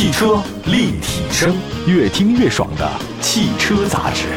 [0.00, 1.54] 汽车立体声，
[1.86, 4.28] 越听越爽的汽车杂志。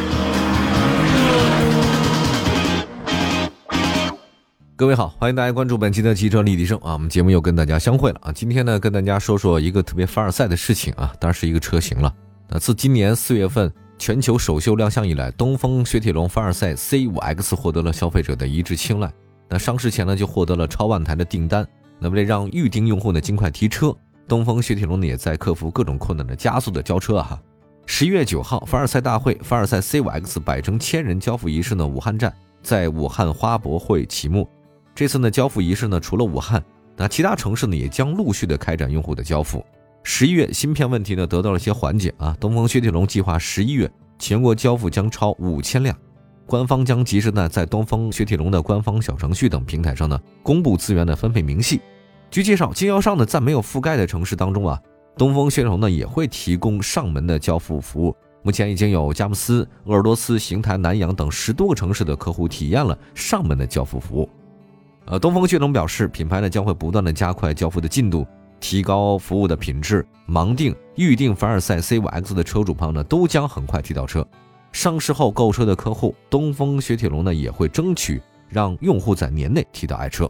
[4.76, 6.92] 各位好，欢迎大家关注本期的汽车立体声啊！
[6.92, 8.32] 我们节目又跟大家相会了啊！
[8.34, 12.14] 今天呢，跟大家说说一个特别凡尔赛的事情啊，当然是一个车型了。
[12.50, 19.10] 那自今年四月份全球首秀亮相以来，东风雪铁龙凡尔赛 C5X 获得了消费者的一致青睐。
[19.48, 21.66] 那上市前呢，就获得了超万台的订单。
[22.00, 23.96] 那为了让预定用户呢尽快提车，
[24.28, 27.40] 东风雪铁龙呢也在克服各种困难的加速的交车哈。
[27.86, 34.48] 十一月九号，凡尔赛大会凡尔赛 C5X 百城千人交付仪式呢，武汉站在武汉花博会启幕。
[34.96, 36.64] 这次呢，交付仪式呢，除了武汉，
[36.96, 39.64] 那其他城市呢也将陆续的开展用户的交付。
[40.04, 45.94] 十一月芯片问题呢得到了一些缓解啊，东风雪铁龙计划十一月全国交付将超五千辆，
[46.46, 51.82] 官方将及时呢在东风雪铁龙的官方小程序等平台上呢公布资源的分配明细。
[52.34, 54.82] 据介绍，经销商呢在没有覆盖的城市当中啊，
[55.16, 58.16] 东风雪铁龙呢也会提供上门的交付服务。
[58.42, 64.28] 目前已经有佳木斯、鄂尔多斯、邢台、南阳等十多个城市的客户体验了上门的交付服务。
[65.06, 68.26] 呃，东风雪铁龙表示，品牌呢将会不断的加快交付的进度，
[68.60, 70.04] 提高服务的品质。
[70.28, 74.28] 盲定、预定凡尔赛 C5X 的车主朋友呢，都将很快提到车。
[74.72, 80.28] 上市后购车的客户，东风雪铁龙呢也会争取让用户在年内提到爱车。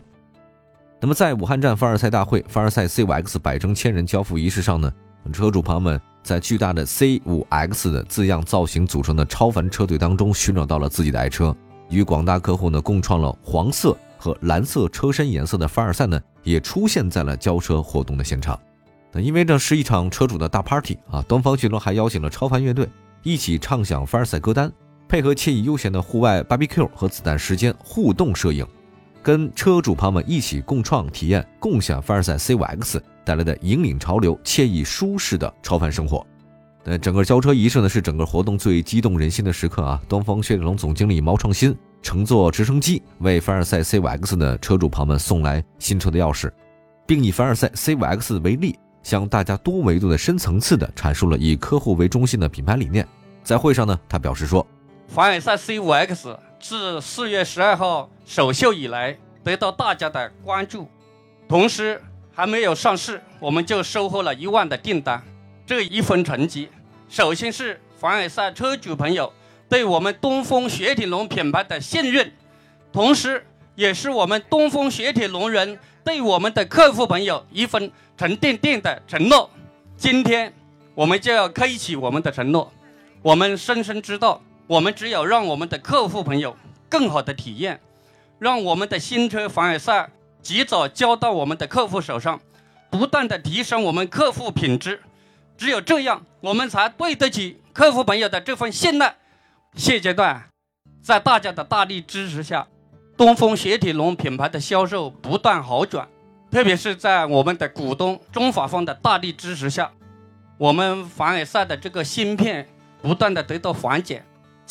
[1.04, 4.90] 那么，在武汉站凡尔赛大会凡尔赛 C5X 百征千人交付仪式上呢，
[5.34, 11.54] 车主朋友们在巨大的 C5X 的字样造型组成的超凡车队当中寻找到了自己的爱车，
[11.90, 13.98] 与广大客户呢共创了黄色。
[14.18, 18.58] 和蓝色车身颜色的凡尔赛呢，也出现在了交车活动的现场。
[19.12, 22.88] 那因为这是一场车主的大 party 啊，东方雪铁龙还邀请了超凡乐队
[23.24, 24.72] 一起唱响凡尔赛歌单，
[25.10, 28.66] 配合惬意悠闲的户外 barbecue 和子弹时间互动摄影，
[29.24, 36.28] 跟车主朋友们一起共创体验，共享凡尔赛 C5X 带来的引领潮流、惬意舒适的超凡生活。
[36.84, 40.02] 那整个交车仪式呢，是整个活动最激动人心的时刻啊！
[40.10, 41.74] 东方雪铁龙总经理毛创新。
[42.02, 46.52] 乘坐直升机为凡尔赛 C5X 的车主朋友们送来新车的钥匙，
[47.08, 53.08] 并以凡尔赛 C5X 为例，向大家多维度的深层次的阐述了以客户为中心的品牌理念。
[53.42, 54.68] 在会上呢，他表示说，
[55.08, 60.88] 凡尔赛 C5X 自四月十二号首秀以来得到大家的关注，
[61.46, 62.02] 同时
[62.34, 65.22] 还没有上市，我们就收获了一万的订单。
[65.66, 66.70] 这一份成绩，
[67.10, 69.32] 首先是凡尔赛车主朋友。
[69.68, 72.32] 对我们东风雪铁龙品牌的信任，
[72.94, 79.50] 同时也是我们东风雪铁龙人对我们的客户朋友一份沉甸甸的承诺。
[79.98, 80.54] 今天
[80.96, 82.72] 我们就要开启我们的承诺。
[83.22, 86.56] 我们深深知道，我们只有让我们的客户朋友
[86.90, 87.80] 更好的体验，
[88.40, 90.10] 让我们的新车凡尔赛
[90.42, 92.40] 及早交到我们的客户手上，
[92.90, 95.02] 不断的提升我们客户品质。
[95.58, 99.16] 只有这样，我们才对得起客户朋友的这份信赖。
[99.76, 100.50] 现阶段，
[101.02, 102.68] 在大家的大力支持下，
[103.18, 106.08] 东风雪铁龙品牌的销售不断好转。
[106.50, 109.92] 特别是在我们的股东中法方的大力支持下，
[110.58, 112.68] 我们凡尔赛的这个芯片
[113.02, 114.24] 不断的得到缓解。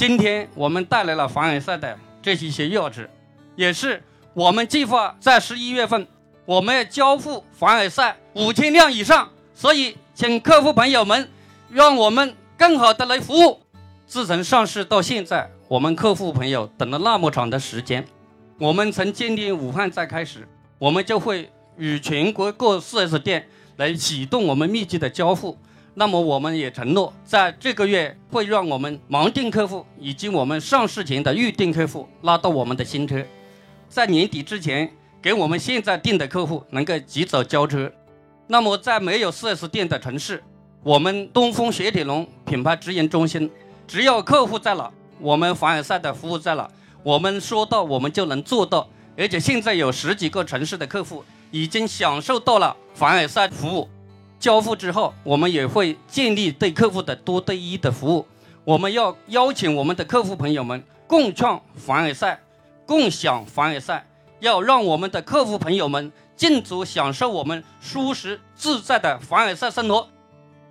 [0.02, 3.06] 今天我们带来了凡尔赛的这一些钥匙，
[3.54, 4.02] 也是
[4.34, 6.04] 我们计划在十一月份
[6.44, 9.30] 我们要交付凡尔赛五千辆以上。
[9.54, 11.28] 所以，请客户朋友们，
[11.70, 13.60] 让我们更好的来服务。
[14.04, 18.04] 自从上市到现在，我们客户朋友等了那么长的时间。
[18.58, 20.48] 我们从今年武汉站开始，
[20.80, 23.46] 我们就会与全国各 4S 店
[23.76, 25.56] 来启动我们密集的交付。
[25.94, 33.22] 那么，我们也承诺，在这个月会让我们盲定客户以及我们上市前的预定客户拉到我们的新车，
[33.90, 37.92] 在年底之前给我们现在订的客户能够及早交车。
[38.46, 40.42] 那么，在没有 4S 店的城市，
[40.82, 43.50] 我们东风雪铁龙品牌直营中心。
[43.86, 46.70] 只要客户在了，我们凡尔赛的服务在了，
[47.02, 48.88] 我们说到我们就能做到。
[49.14, 53.86] 而且现在有十几个城市的客户已经享受到了凡尔赛服务。
[54.42, 58.26] 交付之后，我们也会建立对客户的多对一的服务。
[58.64, 62.40] 我们要邀请我们的客户朋友们共创凡尔赛，
[62.84, 64.04] 共享凡尔赛，
[64.40, 70.08] 要让我们的客户朋友们尽足享受我们舒适自在的凡尔赛生活。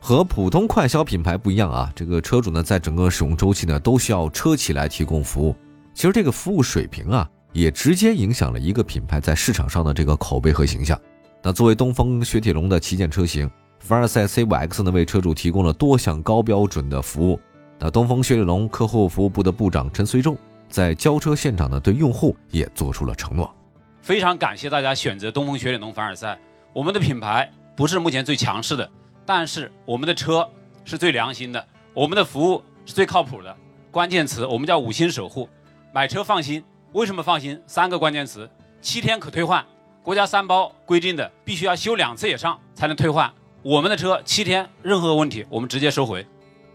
[0.01, 5.55] 和普通快消品牌不一样啊，这个车主呢，在整个使用周期呢，都需要车企来提供服务。
[5.93, 10.99] 其实这个服务水平啊，也直接影响了一个品牌在市场上的这个口碑和形象。
[11.41, 13.49] 那作为东风雪铁龙的旗舰车型，
[13.81, 17.39] 凡尔赛 C5X 呢，为车主提供了多项高标准的服务。
[17.79, 20.37] 那东风雪铁龙客户服务部的部长陈绥仲
[20.69, 23.51] 在交车现场呢，对用户也做出了承诺。
[23.99, 26.39] 非常感谢大家选择东风雪铁龙凡尔赛，
[26.73, 28.87] 我们的品牌不是目前最强势的。
[29.25, 30.47] 但是我们的车
[30.85, 33.55] 是最良心的，我们的服务是最靠谱的。
[33.89, 35.49] 关键词我们叫五星守护，
[35.91, 36.63] 买车放心。
[36.93, 37.59] 为什么放心？
[37.65, 38.47] 三个关键词：
[38.79, 39.65] 七天可退换，
[40.03, 43.31] 国家三包规定的必须要修两次以上才能退换。
[43.63, 46.25] 我们的车七天任何问题我们直接收回，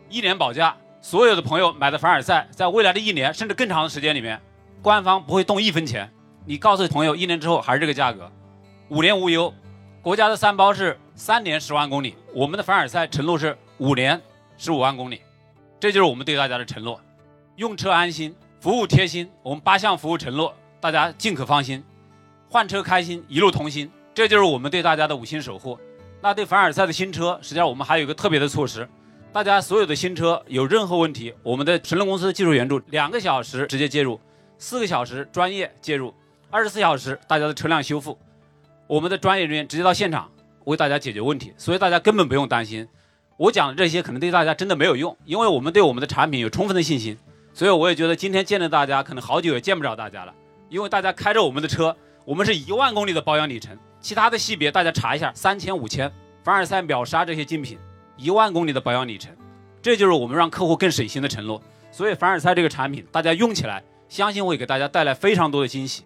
[0.09, 0.77] 一年保价。
[1.01, 4.41] 所有的朋友买的凡尔赛，在未来的一年甚至更长的时间里面，
[4.83, 6.09] 官方不会动一分钱。
[6.45, 8.31] 你告诉朋友，一年之后还是这个价格，
[8.89, 9.53] 五年无忧。
[10.01, 14.21] 国家的三包是三年十万公里，我们的凡尔赛承诺是五年
[14.57, 15.21] 十五万公里，
[15.81, 17.01] 这就是我们对大家的承诺。
[17.57, 21.83] 用车安心，服务贴心，我们八项服务承诺，大家尽可放心。
[22.49, 25.79] 换车开心，一路同心，这就是我们对大家的五星守护。
[26.27, 28.89] 那对凡尔赛的新车，实际上我们还有一个特别的措施。
[29.33, 34.21] 大家所有的新车有任何问题，我们的神龙公司的技术援助两个小时直接介入，
[34.59, 36.13] 四个小时专业介入，
[36.51, 38.19] 二十四小时大家的车辆修复，
[38.89, 40.29] 我们的专业人员直接到现场
[40.65, 42.89] 为大家解决问题，所以大家根本不用担心。
[43.37, 47.17] 我讲的这些可能对大家真的没有用，因为我们对我们的产品有充分的信心，
[47.55, 50.35] 所以我也觉得今天见到大家可能好久也见不着大家了，
[50.71, 56.09] 因为大家开着我们的车，我们是一万公里的保养里程，其他的系别大家查一下，三千五千，
[56.45, 57.77] 凡尔赛秒杀这些竞品。
[58.17, 59.35] 一万公里的保养里程，
[59.83, 61.61] 这就是我们让客户更省心的承诺。
[61.91, 66.05] 所以凡尔赛这个产品，大家用起来，相信会给大家带来非常多的惊喜。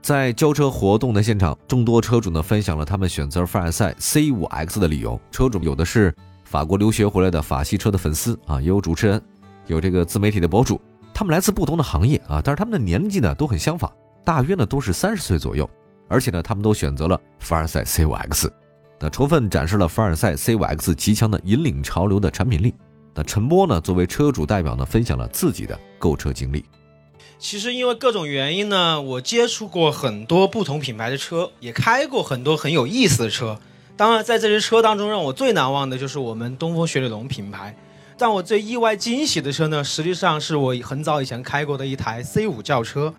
[0.00, 5.20] 在交车活动的现场，众多车主呢分享了他们选择凡尔赛 C5X 的理由。
[5.30, 6.14] 车主有的是
[6.44, 9.20] 法国留学回来的法系车的粉丝啊，也有主持人，
[9.66, 10.80] 有这个自媒体的博主，
[11.12, 13.92] 他们来自不同的行业啊，但是他们的年纪呢都很相仿，
[14.24, 15.68] 大约呢都是三十岁左右，
[16.08, 18.50] 而且呢他们都选择了凡尔赛 C5X。
[19.00, 22.74] 那充分展示了凡尔赛 C5X 极强的引领潮流的产品力。
[23.14, 26.64] 那陈波呢，作为车主代表呢，分享了自己的购车经历。
[27.38, 33.58] 其实因为各种原因呢，我接触过很多不同品牌的车，也开过很多很有意思的车。
[33.96, 37.76] 当然，在这些车当中，让我最难忘的就是我们东风雪铁龙品牌。
[38.16, 43.12] 但我最意外惊喜的车呢，实际上是我很早以前开过的一台 C5 轿车。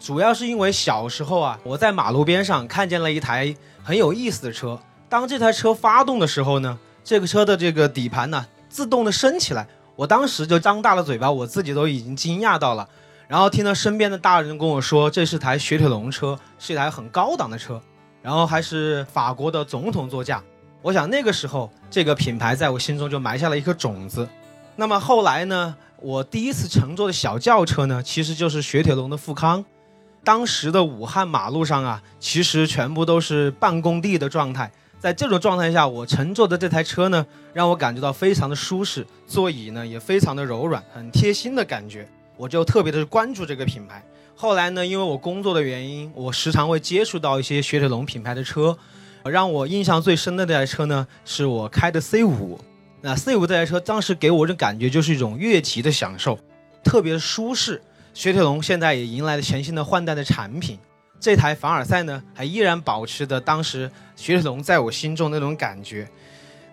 [0.00, 3.54] 主要是因为小时候啊，我在马路边上看见了一台
[3.84, 4.80] 很有意思的车。
[5.10, 12.88] 当这台车发动的时候呢，这个车的这个底盘呢自动的升起来，我当时就张大了嘴巴，我自己都已经惊讶到了。
[13.28, 17.80] 然后听到身边的大人跟我说，这是台雪铁龙车，是一台很高档的车，
[18.22, 20.42] 然后还是法国的总统座驾。
[20.80, 24.26] 我想那个时候这个品牌在我心中就埋下了一颗种子。
[24.76, 29.62] 那么后来呢，我第一次乘坐的小轿车呢，其实就是雪铁龙的富康。
[30.22, 34.70] 当时的武汉马路上啊，其实全部都是半工地的状态。
[34.98, 42.06] 在这种状态下，我乘坐的这台车呢，让我感觉到非常的舒适，座椅呢也非常的柔软，很贴心的感觉。
[42.36, 44.04] 我就特别的关注这个品牌。
[44.34, 48.76] 后来呢，因为我工作的原因，我时常会接触到一些雪铁龙品牌的车。
[49.24, 52.58] 让我印象最深的这台车呢，是我开的 C 五。
[53.02, 56.38] 那 C 五这台车当时给我的感觉就是一种越级的享受，
[56.84, 57.82] 特别舒适。
[58.12, 60.78] 雪铁龙现在也迎来了全新的换代的产品。
[61.18, 66.08] 这台凡尔赛呢，还依然保持着当时雪铁龙在我心中那种感觉。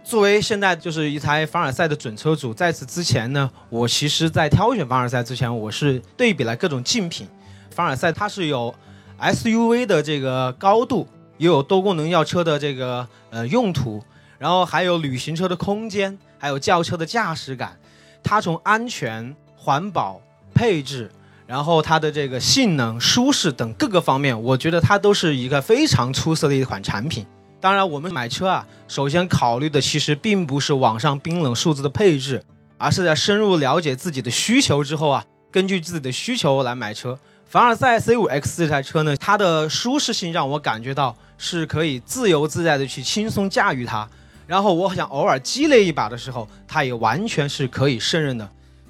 [0.03, 7.27] 作为现在就是一台凡尔赛的准车主，在此之前呢，我其实在挑选凡尔赛之前，我是对比了各种竞品。
[7.69, 8.73] 凡尔赛它是有
[9.19, 11.05] SUV 的这个高度，
[11.37, 14.01] 也有多功能轿车的这个呃用途，
[14.39, 17.77] 然后还有旅行车的空间，还有轿车的驾驶感。
[18.23, 20.21] 它从安全、环保、
[20.53, 21.11] 配置。
[21.47, 27.25] 然后它的这个性能、舒适等各个方面，我觉得它都是一个非常出色的一款产品。
[27.59, 32.43] 当然，我们买车啊，首先考虑的其实并不是网上冰冷数字的配置，
[32.77, 37.17] 而是在深入了解自己的需求之后啊，根据自己的需求来买车。
[37.45, 44.07] 凡尔赛 C5X 这台车呢，它的舒适性让我感觉到是可以自由自在的去轻松驾驭它。
[44.45, 48.47] 然后我想偶尔激烈一把的时候，它也完全是可以胜任的。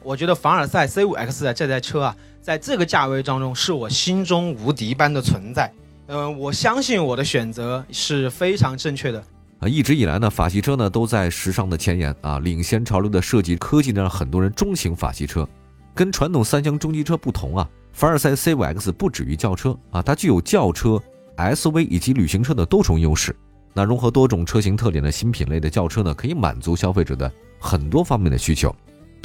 [0.08, 2.16] 我觉得凡尔赛 C5X 的这台车啊。
[2.42, 5.70] 在这个价位当中，是我心中无敌般的存在。
[6.06, 9.22] 嗯，我相信我的选择是非常正确的。
[9.60, 15.46] 啊，一直以来呢，法系车呢都在时尚的前沿啊，领先潮流的设计科技呢，让很多人钟情法系车。
[15.94, 20.98] 跟传统三厢中级车不同啊，凡尔赛 C5X 不止于轿车啊，它具有轿车、
[21.36, 23.36] SUV 以及旅行车的多重优势。
[23.74, 28.74] 那融合多种车型特点的新品类的轿车呢，可以满足消费者的很多方面的需求。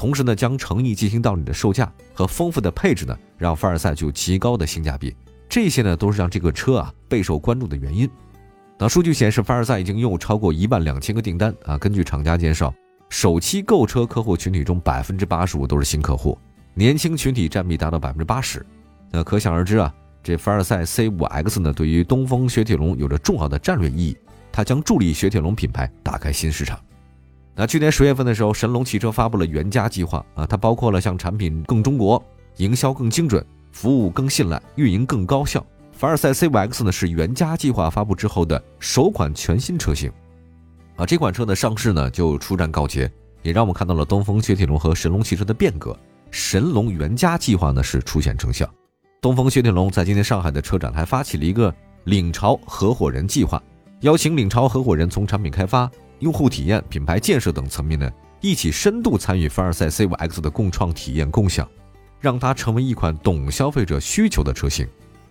[0.02, 5.14] 同时呢，将诚意进行到你的售价和丰富的配置呢，让凡尔赛具有极高的性价比。
[5.48, 8.10] 这些呢，都是让这个车啊备受关注的原因。
[8.76, 11.78] 那数据显示，凡尔赛已经拥有超过一万两千个订单啊。
[11.78, 12.74] 根据厂家介绍，
[13.10, 16.36] 首期购车客户群体中百分之八十五都是新客户，
[16.74, 18.66] 年轻群体占比达到百分之八十。
[19.08, 24.18] 那可想而知啊，这凡尔赛 C5X 呢，对于东风雪铁龙有着重要的战略意义，
[24.50, 26.76] 它将助力雪铁龙品牌打开新市场。
[27.54, 32.22] 那去年十月份的时候，神龙汽车发布了原家计划啊，它包括了像产品更中国、
[32.56, 35.64] 营销更精准、服务更信赖、运营更高效。
[35.92, 40.10] 凡尔赛 C5X 呢是原家计划发布之后的首款全新车型，
[40.96, 43.08] 啊，这款车的上市呢就出战告捷，
[43.42, 45.96] 也让我们看到了东风雪铁龙和神龙汽车的变革。
[46.30, 48.66] 神龙原家计划呢是初现成效，
[49.20, 51.72] 东风雪铁龙在今天上海的车展还发起了一个
[52.04, 53.62] 领潮合伙人计划，
[54.00, 55.88] 邀请领潮合伙人从产品开发。
[56.22, 58.08] 用户体验、品牌建设等层面呢，
[58.40, 61.68] 一起深度参与凡尔赛 C5X 的共创体验共享，
[62.20, 64.86] 让它成为一款懂消费者需求的车型。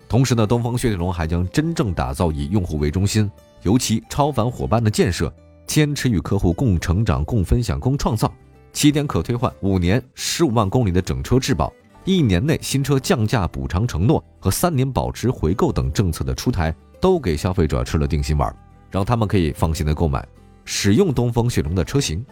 [0.10, 3.31] 同时呢，东风雪铁龙还将真正打造以用户为中心、
[3.63, 5.33] 尤其超凡伙伴的建设，
[5.65, 8.29] 坚持与客户共成长、共分享、共创造。
[8.74, 11.71] 七天可退换、五年十五万公里的整车质保、
[12.03, 18.53] 一年内新车降价补偿承诺和三年保值回购等政策的出台，都给消费者吃了定心丸，
[18.89, 20.27] 让他们可以放心的购买。
[20.65, 22.25] 使用东风雪铁龙的车型，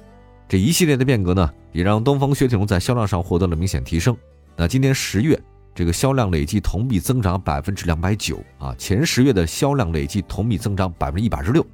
[0.47, 4.15] 这一系列的变革呢，也让东风雪铁龙在销量上获得了明显提升。
[4.55, 5.39] 那今年十月，
[5.73, 11.65] 这个销量累计同比增长百分之两百九啊，前十月的销量累计同比增长百分之一百十六。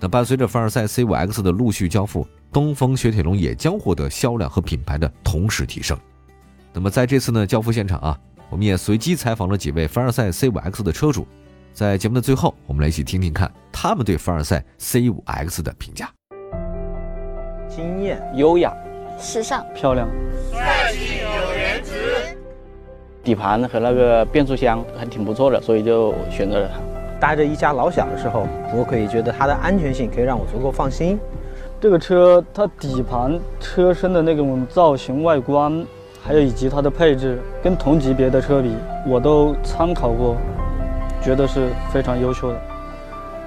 [0.00, 5.96] 那伴随着凡尔赛 C5X 的陆续交付，东风雪铁龙也将获得销量和品牌的同时提升。
[6.72, 8.18] 那么在这次呢交付现场啊，
[8.50, 11.26] 我们也随机采访了几位凡尔赛 C5X 的车主。
[11.72, 16.08] 在节目的最后，我们来一起听听看他们对凡尔赛 C5X 的评价。
[17.68, 18.72] 惊艳、优雅、
[19.18, 20.06] 时尚、漂亮、
[20.52, 22.36] 帅气有颜值。
[23.24, 26.80] 底盘和那个变速箱还挺不错的，所以就选择了它。
[27.18, 31.18] 带着一家老小的时候，我可以觉得它的安全性可以让我足够放心。
[31.80, 35.86] 这个车它底盘、车身的那种造型、外观，
[36.22, 38.74] 还有以及它的配置，跟同级别的车比，
[39.06, 40.36] 我都参考过。
[41.22, 42.60] 觉得是非常优秀的，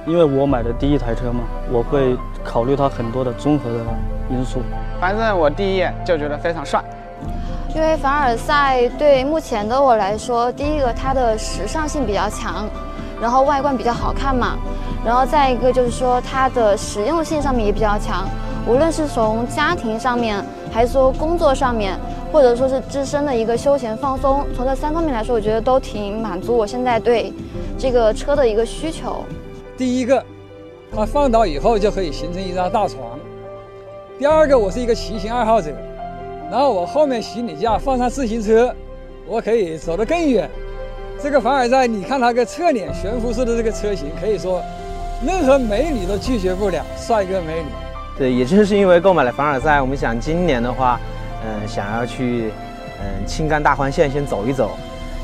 [0.07, 3.79] 因为我买的第一台车嘛，我会考虑它很多的综合的
[4.29, 4.59] 因素。
[5.01, 6.83] 反正我第一眼就觉得非常帅，
[7.73, 12.69] 因为凡尔赛对目前的我来说，第一个它的时尚性比较强，
[13.19, 14.57] 然后外观比较好看嘛，
[15.03, 18.27] 然后再一个就是说它的实用性上面也比较强，
[18.67, 21.97] 无论是从家庭上面，还是说工作上面。
[22.33, 27.31] 或者说是自身的一个休闲放松，从这三方面来说，我觉得都挺满足我现在对
[27.77, 29.23] 这个车的一个需求。
[29.77, 30.23] 第一个，
[30.95, 33.17] 它放倒以后就可以形成一张大床；
[34.17, 35.71] 第二个，我是一个骑行爱好者，
[36.49, 38.73] 然后我后面行李架放上自行车，
[39.27, 40.49] 我可以走得更远。
[41.21, 44.61] 这个凡尔赛，你看它个侧脸悬浮式的这个车型，可以说
[45.25, 47.69] 任何美女都拒绝不了帅哥美女。
[48.17, 50.99] 对，也正是因为购买了凡尔赛，我们想今年的话。
[51.47, 52.49] 嗯，想要去
[52.99, 54.71] 嗯青甘大环线先走一走，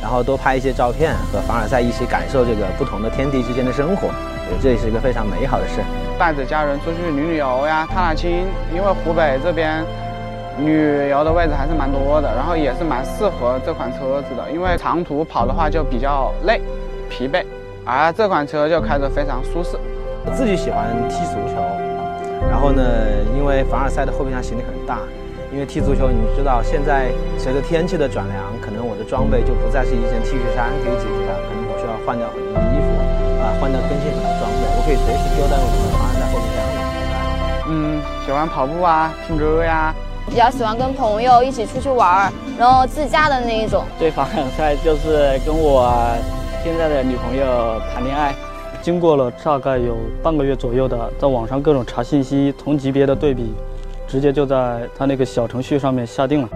[0.02, 4.10] 然后多拍一些照片，和凡尔赛一起感受这个不同的天地之间的生活，
[4.62, 5.80] 这也是一个非常美好的事。
[6.18, 9.84] 带着家人出去旅旅游呀，踏踏青，因为湖北这边
[10.60, 16.60] 旅游的位置还是蛮多的，然后也是蛮适合这款车子的，因为长途跑的话就比较累、
[17.10, 17.46] 疲惫，
[17.86, 19.78] 而这款车就开着非常舒适。
[20.26, 21.62] 我自己喜欢踢足球，
[22.50, 22.84] 然后呢，
[23.38, 24.98] 因为凡尔赛的后备箱行李很大。
[25.52, 32.88] 因为踢足球，你知道现在随着天气的转凉，可能我的装备就不再是一件 T 恤衫可以解决的，可能我需要换掉很多衣服，
[33.44, 34.64] 啊，换掉更新很多装备。
[34.72, 36.80] 我可以随时丢在我的防晒后备箱里。
[37.68, 39.94] 嗯，喜欢跑步啊，听歌呀，
[40.26, 43.84] 比较喜欢跟朋友一起出去玩儿，然后自驾的那一种。
[44.00, 45.92] 对凡尔赛就是跟我
[46.64, 48.34] 现在的女朋友谈恋爱，
[48.82, 53.54] 经过了大概有半个月左右的在网上各种查信息，同级别的对比。
[54.12, 56.50] 直接就在他那个小程序上面下定了，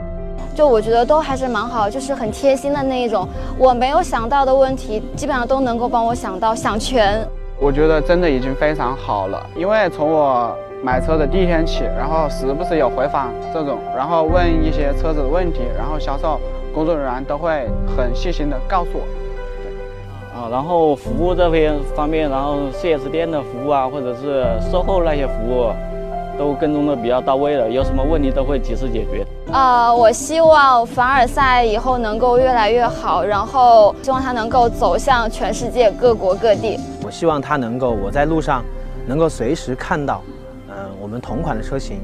[0.54, 3.26] 就我觉得都还是蛮好，就是很贴心的那一种。
[3.58, 7.26] 我没有想到的问题，基本上都能够帮我想到想全。
[7.58, 16.38] 我觉得真的已经非常好了，因为从我买车的第一天起，然后时不时有回访这种，然后问一些车子的问题，然后销售
[16.74, 19.06] 工作人员都会很细心的告诉我。
[19.64, 25.72] 对，啊，然后服务这边方面，然后 4S 店的服务啊，或者是售后那些服务。
[26.38, 29.26] 都跟踪的比较到位了，有什么问题都会及时解决。
[29.52, 36.80] 呃，我希望凡尔赛以后能够越来越好，然后希望它能够走向全世界各国各地。
[37.04, 38.64] 我希望它能够，我在路上
[39.08, 40.22] 能够随时看到，
[40.70, 42.02] 嗯，我们同款的车型